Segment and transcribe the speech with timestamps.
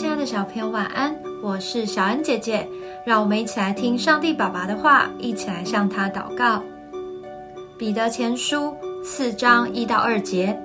[0.00, 2.66] 亲爱的小朋友晚安，我是小恩姐姐，
[3.04, 6.62] 让我们一起来听上帝爸爸的话，一起来向他祷告。
[7.76, 8.74] 彼得前书
[9.04, 10.58] 四章一到二节，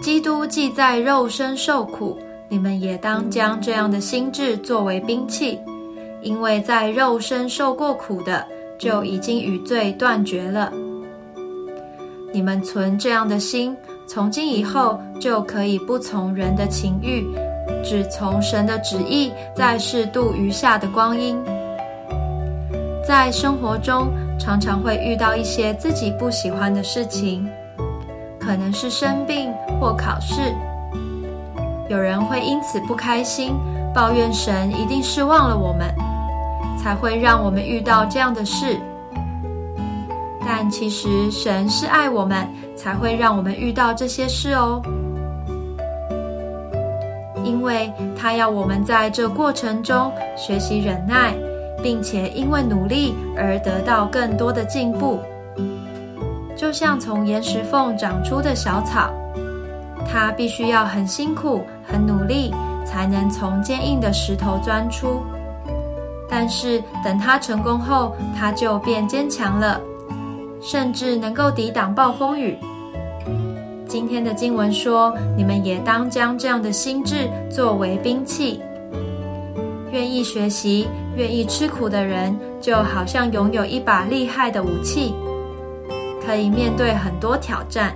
[0.00, 2.18] 基督既在肉身受苦，
[2.48, 5.60] 你们也当将这样的心智作为兵器，
[6.22, 8.46] 因为在肉身受过苦的，
[8.78, 10.72] 就已经与罪断绝了。
[12.32, 13.76] 你们存这样的心。
[14.06, 17.24] 从今以后，就可以不从人的情欲，
[17.82, 21.36] 只从神的旨意，在适度余下的光阴。
[23.06, 24.08] 在生活中，
[24.38, 27.48] 常常会遇到一些自己不喜欢的事情，
[28.38, 30.54] 可能是生病或考试，
[31.88, 33.52] 有人会因此不开心，
[33.94, 35.92] 抱怨神一定失望了我们，
[36.78, 38.78] 才会让我们遇到这样的事。
[40.46, 44.80] 但其实神是爱我们，才会让我们遇到这些事哦。
[47.50, 51.34] 因为他要我们在这过程中学习忍耐，
[51.82, 55.18] 并且因为努力而得到更多的进步。
[56.56, 59.10] 就像从岩石缝长出的小草，
[60.08, 65.20] 它必须要很辛苦、很努力，才能从坚硬的石头钻出。
[66.28, 69.80] 但是等它成功后，它就变坚强了。
[70.62, 72.56] 甚至能够抵挡暴风雨。
[73.90, 78.60] 今天的经文说：“你们也当将这样的心智作为兵器。
[79.90, 85.12] 愿意学习、愿意吃苦的人，就好像拥有一把厉害的武器，
[86.24, 87.92] 可以面对很多挑战。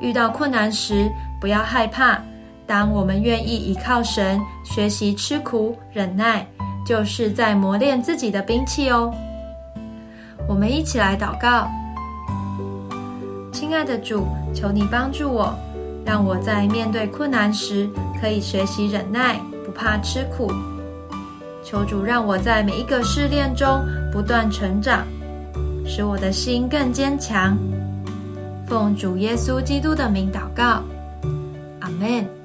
[0.00, 1.08] 遇到困难时，
[1.40, 2.20] 不要害怕。
[2.66, 6.44] 当我们愿意依靠神，学习吃苦、忍耐，
[6.84, 9.14] 就是在磨练自己的兵器哦。”
[10.48, 11.70] 我们一起来祷告，
[13.60, 15.54] 亲爱的主，求你帮助我，
[16.02, 17.86] 让我在面对困难时
[18.18, 20.50] 可以学习忍耐，不怕吃苦。
[21.62, 25.06] 求主让我在每一个试炼中不断成长，
[25.84, 27.54] 使我的心更坚强。
[28.66, 30.82] 奉主耶稣基督的名祷告，
[31.80, 32.39] 阿门。